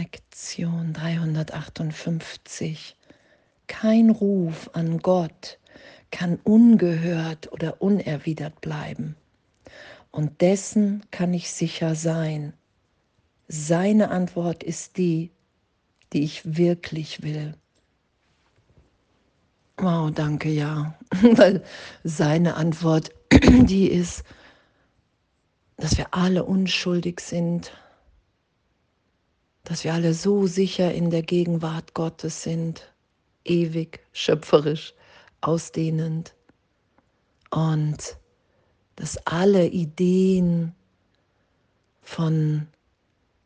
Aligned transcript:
Lektion 0.00 0.94
358. 0.94 2.96
Kein 3.66 4.08
Ruf 4.08 4.70
an 4.72 5.00
Gott 5.00 5.58
kann 6.10 6.38
ungehört 6.42 7.52
oder 7.52 7.82
unerwidert 7.82 8.62
bleiben. 8.62 9.14
Und 10.10 10.40
dessen 10.40 11.04
kann 11.10 11.34
ich 11.34 11.50
sicher 11.50 11.94
sein. 11.94 12.54
Seine 13.46 14.10
Antwort 14.10 14.62
ist 14.62 14.96
die, 14.96 15.32
die 16.14 16.22
ich 16.22 16.56
wirklich 16.56 17.22
will. 17.22 17.54
Wow, 19.76 20.10
danke, 20.12 20.48
ja. 20.48 20.98
Weil 21.20 21.62
seine 22.04 22.54
Antwort, 22.54 23.10
die 23.32 23.90
ist, 23.90 24.24
dass 25.76 25.98
wir 25.98 26.14
alle 26.14 26.44
unschuldig 26.44 27.20
sind, 27.20 27.72
dass 29.70 29.84
wir 29.84 29.94
alle 29.94 30.14
so 30.14 30.48
sicher 30.48 30.92
in 30.92 31.10
der 31.10 31.22
Gegenwart 31.22 31.94
Gottes 31.94 32.42
sind, 32.42 32.92
ewig, 33.44 34.00
schöpferisch, 34.12 34.94
ausdehnend. 35.42 36.34
Und 37.50 38.16
dass 38.96 39.24
alle 39.28 39.68
Ideen 39.68 40.74
von 42.02 42.66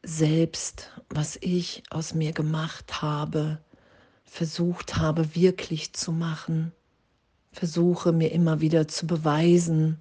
selbst, 0.02 0.92
was 1.10 1.36
ich 1.42 1.82
aus 1.90 2.14
mir 2.14 2.32
gemacht 2.32 3.02
habe, 3.02 3.58
versucht 4.24 4.96
habe 4.96 5.34
wirklich 5.34 5.92
zu 5.92 6.10
machen, 6.10 6.72
versuche 7.52 8.12
mir 8.12 8.32
immer 8.32 8.62
wieder 8.62 8.88
zu 8.88 9.06
beweisen, 9.06 10.00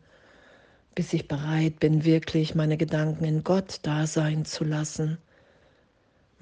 bis 0.96 1.12
ich 1.12 1.28
bereit 1.28 1.82
bin, 1.82 2.06
wirklich 2.06 2.56
meine 2.56 2.78
Gedanken 2.78 3.26
in 3.26 3.44
Gott 3.44 3.80
da 3.82 4.08
sein 4.08 4.46
zu 4.46 4.64
lassen 4.64 5.18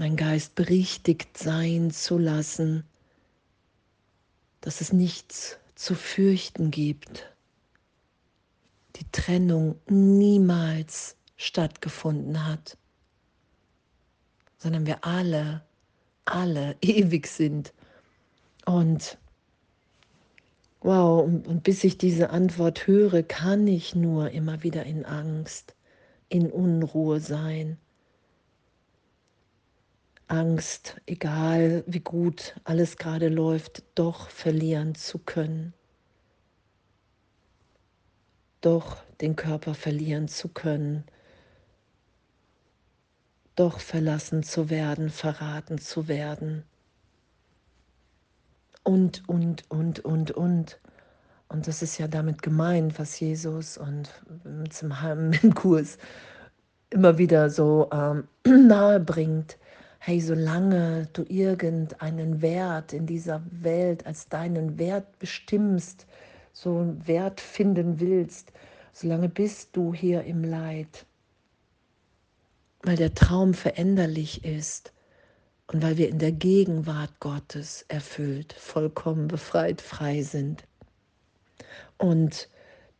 mein 0.01 0.15
Geist 0.15 0.55
berichtigt 0.55 1.37
sein 1.37 1.91
zu 1.91 2.17
lassen, 2.17 2.83
dass 4.59 4.81
es 4.81 4.91
nichts 4.91 5.59
zu 5.75 5.93
fürchten 5.93 6.71
gibt. 6.71 7.31
Die 8.95 9.05
Trennung 9.11 9.75
niemals 9.87 11.17
stattgefunden 11.37 12.47
hat, 12.47 12.79
sondern 14.57 14.87
wir 14.87 15.05
alle, 15.05 15.63
alle 16.25 16.75
ewig 16.81 17.27
sind. 17.27 17.71
Und 18.65 19.19
wow, 20.79 21.23
und, 21.23 21.47
und 21.47 21.61
bis 21.61 21.83
ich 21.83 21.99
diese 21.99 22.31
Antwort 22.31 22.87
höre, 22.87 23.21
kann 23.21 23.67
ich 23.67 23.93
nur 23.93 24.31
immer 24.31 24.63
wieder 24.63 24.83
in 24.83 25.05
Angst, 25.05 25.75
in 26.27 26.49
Unruhe 26.51 27.19
sein 27.19 27.77
Angst, 30.31 30.95
egal 31.07 31.83
wie 31.87 31.99
gut 31.99 32.55
alles 32.63 32.95
gerade 32.95 33.27
läuft, 33.27 33.83
doch 33.95 34.29
verlieren 34.29 34.95
zu 34.95 35.19
können. 35.19 35.73
Doch 38.61 39.03
den 39.19 39.35
Körper 39.35 39.73
verlieren 39.73 40.29
zu 40.29 40.47
können. 40.47 41.03
Doch 43.57 43.81
verlassen 43.81 44.41
zu 44.43 44.69
werden, 44.69 45.09
verraten 45.09 45.79
zu 45.79 46.07
werden. 46.07 46.63
Und, 48.83 49.27
und, 49.27 49.69
und, 49.69 49.99
und, 49.99 50.31
und. 50.31 50.79
Und 51.49 51.67
das 51.67 51.81
ist 51.81 51.97
ja 51.97 52.07
damit 52.07 52.41
gemeint, 52.41 52.97
was 52.97 53.19
Jesus 53.19 53.77
und 53.77 54.09
zum 54.69 54.93
im 55.41 55.53
Kurs 55.53 55.97
immer 56.89 57.17
wieder 57.17 57.49
so 57.49 57.89
ähm, 57.91 58.29
nahe 58.45 59.01
bringt 59.01 59.57
hey, 60.03 60.19
solange 60.19 61.07
du 61.13 61.23
irgendeinen 61.29 62.41
Wert 62.41 62.91
in 62.91 63.05
dieser 63.05 63.43
Welt 63.51 64.03
als 64.07 64.27
deinen 64.27 64.79
Wert 64.79 65.19
bestimmst, 65.19 66.07
so 66.53 66.79
einen 66.79 67.07
Wert 67.07 67.39
finden 67.39 67.99
willst, 67.99 68.51
solange 68.93 69.29
bist 69.29 69.75
du 69.75 69.93
hier 69.93 70.23
im 70.23 70.43
Leid. 70.43 71.05
Weil 72.81 72.95
der 72.95 73.13
Traum 73.13 73.53
veränderlich 73.53 74.43
ist 74.43 74.91
und 75.67 75.83
weil 75.83 75.97
wir 75.97 76.09
in 76.09 76.17
der 76.17 76.31
Gegenwart 76.31 77.19
Gottes 77.19 77.85
erfüllt, 77.87 78.53
vollkommen 78.53 79.27
befreit, 79.27 79.81
frei 79.81 80.23
sind. 80.23 80.63
Und 81.99 82.49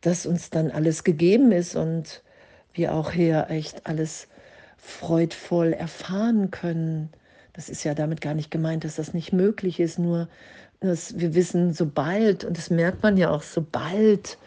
dass 0.02 0.24
uns 0.24 0.50
dann 0.50 0.70
alles 0.70 1.02
gegeben 1.02 1.50
ist 1.50 1.74
und 1.74 2.22
wir 2.74 2.94
auch 2.94 3.10
hier 3.10 3.48
echt 3.50 3.88
alles 3.88 4.28
freudvoll 4.82 5.72
erfahren 5.72 6.50
können. 6.50 7.10
Das 7.52 7.68
ist 7.68 7.84
ja 7.84 7.94
damit 7.94 8.20
gar 8.20 8.34
nicht 8.34 8.50
gemeint, 8.50 8.82
dass 8.82 8.96
das 8.96 9.14
nicht 9.14 9.32
möglich 9.32 9.78
ist, 9.78 9.98
nur 9.98 10.28
dass 10.80 11.18
wir 11.18 11.34
wissen, 11.34 11.72
sobald, 11.72 12.44
und 12.44 12.58
das 12.58 12.68
merkt 12.68 13.04
man 13.04 13.16
ja 13.16 13.30
auch, 13.30 13.42
sobald 13.42 14.38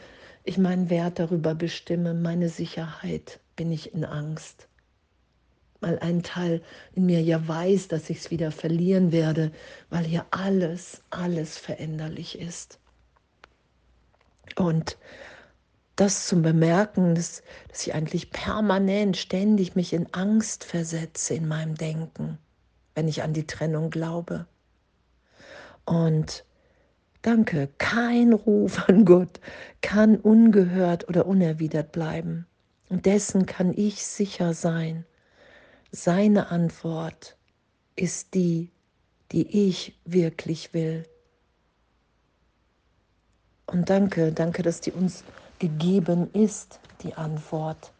ich 0.44 0.57
meinen 0.57 0.90
Wert 0.90 1.19
darüber 1.19 1.56
bestimme, 1.56 2.13
meine 2.13 2.50
Sicherheit, 2.50 3.40
bin 3.56 3.72
ich 3.72 3.94
in 3.94 4.03
Angst. 4.03 4.68
Weil 5.79 6.00
ein 6.00 6.22
Teil 6.22 6.62
in 6.94 7.06
mir 7.06 7.22
ja 7.22 7.47
weiß, 7.47 7.88
dass 7.88 8.09
ich 8.09 8.18
es 8.18 8.31
wieder 8.31 8.51
verlieren 8.51 9.13
werde, 9.13 9.51
weil 9.90 10.03
hier 10.03 10.25
alles, 10.31 11.01
alles 11.12 11.57
veränderlich 11.57 12.40
ist. 12.40 12.79
Und 14.57 14.97
das 15.95 16.28
zum 16.28 16.41
Bemerken, 16.41 17.16
dass, 17.16 17.41
dass 17.69 17.88
ich 17.88 17.94
eigentlich 17.94 18.31
permanent, 18.31 19.17
ständig 19.17 19.75
mich 19.75 19.94
in 19.94 20.13
Angst 20.13 20.63
versetze 20.63 21.33
in 21.33 21.47
meinem 21.47 21.75
Denken, 21.75 22.38
wenn 22.95 23.07
ich 23.07 23.23
an 23.23 23.33
die 23.33 23.47
Trennung 23.47 23.89
glaube. 23.89 24.45
Und 25.85 26.44
danke, 27.22 27.69
kein 27.78 28.33
Ruf 28.33 28.89
an 28.89 29.06
Gott 29.06 29.39
kann 29.81 30.17
ungehört 30.17 31.07
oder 31.07 31.25
unerwidert 31.25 31.91
bleiben. 31.91 32.45
Und 32.89 33.06
dessen 33.06 33.45
kann 33.45 33.73
ich 33.75 34.06
sicher 34.06 34.53
sein. 34.53 35.06
Seine 35.91 36.50
Antwort 36.50 37.38
ist 37.95 38.33
die, 38.33 38.69
die 39.31 39.67
ich 39.67 39.97
wirklich 40.06 40.73
will. 40.73 41.03
Und 43.66 43.89
danke, 43.89 44.31
danke, 44.31 44.62
dass 44.62 44.81
die 44.81 44.91
uns 44.91 45.23
gegeben 45.60 46.30
ist, 46.34 46.80
die 47.04 47.16
Antwort. 47.16 47.92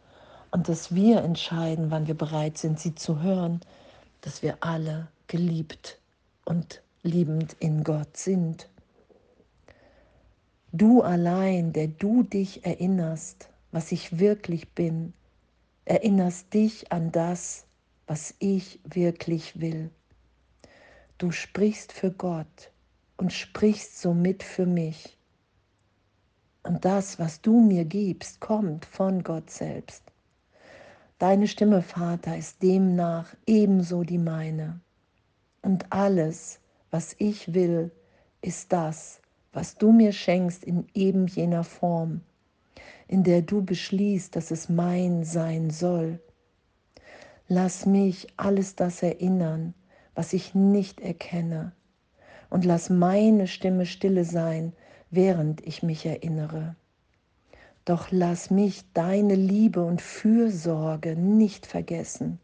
Und 0.50 0.68
dass 0.68 0.94
wir 0.94 1.22
entscheiden, 1.22 1.90
wann 1.90 2.06
wir 2.06 2.14
bereit 2.14 2.58
sind, 2.58 2.80
sie 2.80 2.94
zu 2.94 3.20
hören, 3.20 3.60
dass 4.20 4.42
wir 4.42 4.58
alle 4.60 5.08
geliebt 5.26 5.98
und 6.44 6.82
liebend 7.02 7.56
in 7.58 7.84
Gott 7.84 8.16
sind. 8.16 8.68
Du 10.72 11.02
allein, 11.02 11.72
der 11.72 11.88
du 11.88 12.22
dich 12.22 12.64
erinnerst, 12.64 13.48
was 13.72 13.92
ich 13.92 14.18
wirklich 14.18 14.70
bin, 14.70 15.12
erinnerst 15.84 16.52
dich 16.52 16.92
an 16.92 17.12
das, 17.12 17.64
was 18.06 18.34
ich 18.38 18.80
wirklich 18.84 19.60
will. 19.60 19.90
Du 21.18 21.30
sprichst 21.30 21.92
für 21.92 22.10
Gott 22.10 22.70
und 23.16 23.32
sprichst 23.32 24.00
somit 24.00 24.42
für 24.42 24.66
mich. 24.66 25.16
Und 26.66 26.84
das, 26.84 27.20
was 27.20 27.40
du 27.40 27.60
mir 27.60 27.84
gibst, 27.84 28.40
kommt 28.40 28.86
von 28.86 29.22
Gott 29.22 29.50
selbst. 29.50 30.02
Deine 31.18 31.46
Stimme, 31.46 31.80
Vater, 31.80 32.36
ist 32.36 32.60
demnach 32.60 33.34
ebenso 33.46 34.02
die 34.02 34.18
meine. 34.18 34.80
Und 35.62 35.86
alles, 35.90 36.58
was 36.90 37.14
ich 37.18 37.54
will, 37.54 37.92
ist 38.42 38.72
das, 38.72 39.20
was 39.52 39.76
du 39.76 39.92
mir 39.92 40.12
schenkst 40.12 40.64
in 40.64 40.88
eben 40.92 41.28
jener 41.28 41.62
Form, 41.62 42.20
in 43.06 43.22
der 43.22 43.42
du 43.42 43.64
beschließt, 43.64 44.34
dass 44.34 44.50
es 44.50 44.68
mein 44.68 45.24
sein 45.24 45.70
soll. 45.70 46.18
Lass 47.46 47.86
mich 47.86 48.26
alles 48.36 48.74
das 48.74 49.04
erinnern, 49.04 49.72
was 50.16 50.32
ich 50.32 50.54
nicht 50.56 51.00
erkenne, 51.00 51.72
und 52.50 52.64
lass 52.64 52.90
meine 52.90 53.46
Stimme 53.46 53.86
stille 53.86 54.24
sein, 54.24 54.72
während 55.10 55.66
ich 55.66 55.82
mich 55.82 56.06
erinnere. 56.06 56.76
Doch 57.84 58.08
lass 58.10 58.50
mich 58.50 58.84
deine 58.94 59.36
Liebe 59.36 59.84
und 59.84 60.02
Fürsorge 60.02 61.14
nicht 61.14 61.66
vergessen, 61.66 62.40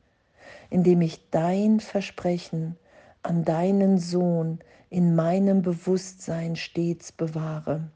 indem 0.70 1.00
ich 1.00 1.30
dein 1.30 1.80
Versprechen 1.80 2.76
an 3.22 3.44
deinen 3.44 3.98
Sohn 3.98 4.60
in 4.90 5.14
meinem 5.14 5.62
Bewusstsein 5.62 6.54
stets 6.54 7.12
bewahre. 7.12 7.90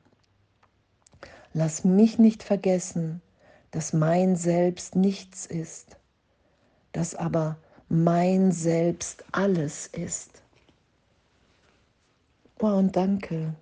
Lass 1.53 1.85
mich 1.85 2.19
nicht 2.19 2.43
vergessen, 2.43 3.23
dass 3.71 3.93
mein 3.93 4.37
Selbst 4.37 4.97
nichts 4.97 5.47
ist, 5.47 5.97
dass 6.93 7.15
aber 7.15 7.59
mein 7.89 8.53
Selbst 8.53 9.25
alles 9.33 9.87
ist. 9.87 10.43
Oh, 12.61 12.67
und 12.67 12.97
danke. 12.97 13.55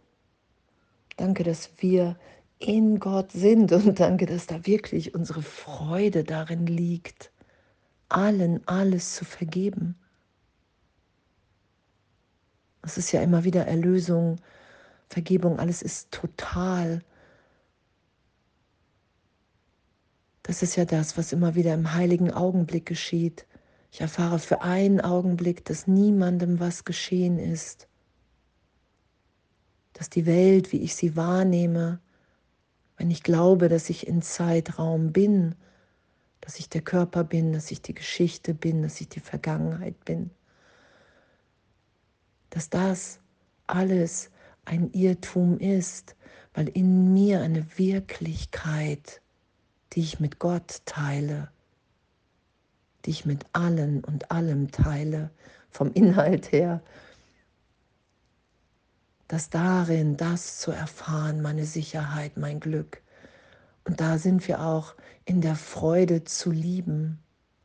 Danke, 1.16 1.44
dass 1.44 1.70
wir 1.78 2.16
in 2.58 2.98
Gott 2.98 3.32
sind 3.32 3.72
und 3.72 4.00
danke, 4.00 4.26
dass 4.26 4.46
da 4.46 4.66
wirklich 4.66 5.14
unsere 5.14 5.42
Freude 5.42 6.24
darin 6.24 6.66
liegt, 6.66 7.30
allen 8.08 8.66
alles 8.66 9.14
zu 9.14 9.24
vergeben. 9.24 9.96
Es 12.82 12.98
ist 12.98 13.12
ja 13.12 13.22
immer 13.22 13.44
wieder 13.44 13.66
Erlösung, 13.66 14.36
Vergebung, 15.08 15.58
alles 15.58 15.82
ist 15.82 16.10
total. 16.10 17.02
Das 20.42 20.62
ist 20.62 20.76
ja 20.76 20.84
das, 20.84 21.16
was 21.16 21.32
immer 21.32 21.54
wieder 21.54 21.72
im 21.74 21.94
heiligen 21.94 22.30
Augenblick 22.30 22.86
geschieht. 22.86 23.46
Ich 23.90 24.00
erfahre 24.00 24.38
für 24.38 24.62
einen 24.62 25.00
Augenblick, 25.00 25.64
dass 25.64 25.86
niemandem 25.86 26.60
was 26.60 26.84
geschehen 26.84 27.38
ist, 27.38 27.88
dass 29.94 30.10
die 30.10 30.26
Welt, 30.26 30.72
wie 30.72 30.82
ich 30.82 30.94
sie 30.94 31.16
wahrnehme, 31.16 32.00
wenn 32.96 33.10
ich 33.10 33.22
glaube, 33.22 33.68
dass 33.68 33.90
ich 33.90 34.06
in 34.06 34.22
Zeitraum 34.22 35.12
bin, 35.12 35.54
dass 36.40 36.58
ich 36.58 36.68
der 36.68 36.82
Körper 36.82 37.24
bin, 37.24 37.52
dass 37.54 37.70
ich 37.70 37.80
die 37.80 37.94
Geschichte 37.94 38.52
bin, 38.52 38.82
dass 38.82 39.00
ich 39.00 39.08
die 39.08 39.20
Vergangenheit 39.20 40.04
bin, 40.04 40.30
dass 42.50 42.68
das 42.68 43.20
alles 43.66 44.30
ein 44.64 44.90
Irrtum 44.92 45.58
ist, 45.58 46.16
weil 46.52 46.68
in 46.68 47.12
mir 47.12 47.40
eine 47.40 47.78
Wirklichkeit, 47.78 49.20
die 49.92 50.00
ich 50.00 50.20
mit 50.20 50.38
Gott 50.38 50.82
teile, 50.84 51.50
die 53.04 53.10
ich 53.10 53.24
mit 53.24 53.44
allen 53.52 54.04
und 54.04 54.30
allem 54.30 54.70
teile, 54.70 55.30
vom 55.70 55.92
Inhalt 55.92 56.52
her, 56.52 56.82
dass 59.28 59.50
darin 59.50 60.16
das 60.16 60.58
zu 60.58 60.70
erfahren, 60.70 61.42
meine 61.42 61.64
Sicherheit, 61.64 62.36
mein 62.36 62.60
Glück. 62.60 63.02
Und 63.84 64.00
da 64.00 64.18
sind 64.18 64.46
wir 64.48 64.60
auch 64.60 64.94
in 65.24 65.40
der 65.40 65.56
Freude 65.56 66.24
zu 66.24 66.50
lieben, 66.50 67.18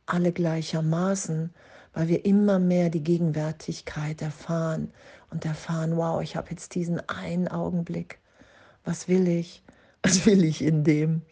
alle 0.06 0.32
gleichermaßen, 0.32 1.50
weil 1.92 2.08
wir 2.08 2.24
immer 2.24 2.58
mehr 2.58 2.90
die 2.90 3.02
Gegenwärtigkeit 3.02 4.22
erfahren 4.22 4.92
und 5.30 5.44
erfahren, 5.44 5.96
wow, 5.96 6.22
ich 6.22 6.36
habe 6.36 6.50
jetzt 6.50 6.74
diesen 6.74 7.00
einen 7.08 7.48
Augenblick. 7.48 8.18
Was 8.84 9.08
will 9.08 9.28
ich? 9.28 9.62
Was 10.02 10.24
will 10.24 10.44
ich 10.44 10.62
in 10.62 10.82
dem? 10.82 11.22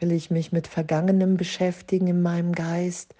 Will 0.00 0.10
ich 0.10 0.30
mich 0.30 0.50
mit 0.50 0.66
Vergangenem 0.66 1.36
beschäftigen 1.36 2.08
in 2.08 2.20
meinem 2.20 2.52
Geist, 2.52 3.14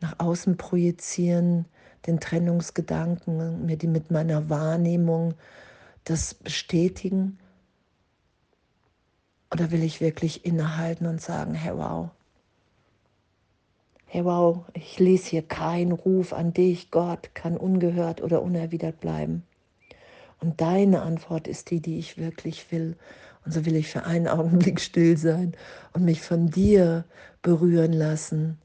nach 0.00 0.18
außen 0.18 0.58
projizieren, 0.58 1.64
den 2.06 2.20
Trennungsgedanken, 2.20 3.64
mir 3.64 3.76
die 3.76 3.86
mit 3.86 4.10
meiner 4.10 4.50
Wahrnehmung 4.50 5.34
das 6.04 6.34
bestätigen? 6.34 7.38
Oder 9.52 9.70
will 9.70 9.82
ich 9.82 10.00
wirklich 10.00 10.44
innehalten 10.44 11.06
und 11.06 11.20
sagen, 11.20 11.54
hey 11.54 11.76
wow, 11.76 12.10
hey 14.06 14.24
wow, 14.24 14.64
ich 14.74 14.98
lese 14.98 15.30
hier 15.30 15.42
keinen 15.42 15.92
Ruf 15.92 16.32
an 16.32 16.52
dich, 16.52 16.90
Gott, 16.90 17.34
kann 17.34 17.56
ungehört 17.56 18.20
oder 18.20 18.42
unerwidert 18.42 19.00
bleiben. 19.00 19.44
Und 20.40 20.60
deine 20.60 21.02
Antwort 21.02 21.46
ist 21.46 21.70
die, 21.70 21.80
die 21.80 21.98
ich 21.98 22.18
wirklich 22.18 22.72
will. 22.72 22.96
Und 23.44 23.52
so 23.52 23.64
will 23.66 23.76
ich 23.76 23.88
für 23.88 24.04
einen 24.04 24.26
Augenblick 24.38 24.80
still 24.80 25.16
sein 25.16 25.54
und 25.92 26.04
mich 26.04 26.22
von 26.22 26.50
dir 26.50 27.04
berühren 27.42 27.92
lassen. 27.92 28.58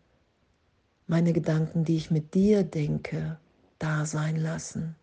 Meine 1.07 1.33
Gedanken, 1.33 1.83
die 1.83 1.97
ich 1.97 2.09
mit 2.09 2.33
dir 2.33 2.63
denke, 2.63 3.37
da 3.77 4.05
sein 4.05 4.37
lassen. 4.37 4.95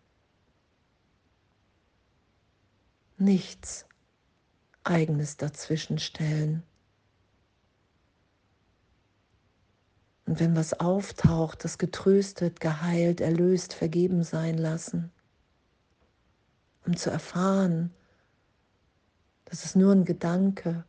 Nichts 3.23 3.85
eigenes 4.83 5.37
dazwischen 5.37 5.97
stellen. 5.97 6.61
Und 10.25 10.41
wenn 10.41 10.57
was 10.57 10.77
auftaucht, 10.77 11.63
das 11.63 11.77
getröstet, 11.77 12.59
geheilt, 12.59 13.21
erlöst, 13.21 13.73
vergeben 13.73 14.23
sein 14.25 14.57
lassen, 14.57 15.09
um 16.85 16.97
zu 16.97 17.11
erfahren, 17.11 17.93
dass 19.45 19.63
es 19.63 19.73
nur 19.73 19.93
ein 19.93 20.03
Gedanke, 20.03 20.83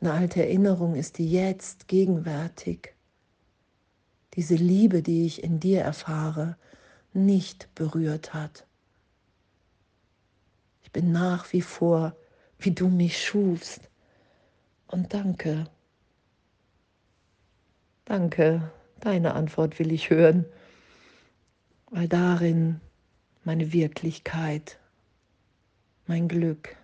eine 0.00 0.12
alte 0.12 0.42
Erinnerung 0.42 0.94
ist, 0.94 1.18
die 1.18 1.28
jetzt 1.28 1.88
gegenwärtig, 1.88 2.94
diese 4.34 4.54
Liebe, 4.54 5.02
die 5.02 5.26
ich 5.26 5.42
in 5.42 5.58
dir 5.58 5.80
erfahre, 5.80 6.56
nicht 7.12 7.74
berührt 7.74 8.34
hat. 8.34 8.66
Bin 10.96 11.12
nach 11.12 11.52
wie 11.52 11.60
vor 11.60 12.16
wie 12.58 12.70
du 12.70 12.88
mich 12.88 13.22
schufst. 13.22 13.90
Und 14.86 15.12
danke. 15.12 15.66
Danke, 18.06 18.70
deine 19.00 19.34
Antwort 19.34 19.78
will 19.78 19.92
ich 19.92 20.08
hören, 20.08 20.46
weil 21.90 22.08
darin 22.08 22.80
meine 23.44 23.74
Wirklichkeit, 23.74 24.78
mein 26.06 26.28
Glück 26.28 26.76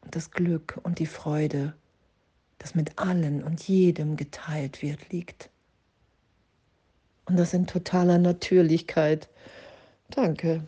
und 0.00 0.16
das 0.16 0.30
Glück 0.30 0.80
und 0.82 0.98
die 0.98 1.06
Freude, 1.06 1.74
das 2.56 2.74
mit 2.74 2.98
allen 2.98 3.42
und 3.42 3.68
jedem 3.68 4.16
geteilt 4.16 4.80
wird, 4.80 5.10
liegt. 5.10 5.50
Und 7.26 7.36
das 7.38 7.52
in 7.52 7.66
totaler 7.66 8.16
Natürlichkeit. 8.16 9.28
Danke, 10.08 10.66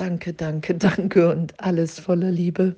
danke, 0.00 0.32
danke, 0.32 0.74
danke 0.78 1.28
und 1.30 1.60
alles 1.60 2.00
voller 2.00 2.30
Liebe. 2.30 2.74